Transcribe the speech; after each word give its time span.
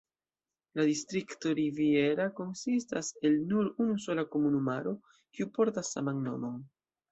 La 0.77 0.85
distrikto 0.91 1.51
Riviera 1.59 2.25
konsistas 2.39 3.13
el 3.31 3.37
nur 3.53 3.69
unu 3.87 3.99
sola 4.07 4.25
komunumaro, 4.37 4.97
kiu 5.37 5.51
portas 5.61 5.95
saman 5.97 6.27
nomon. 6.33 6.61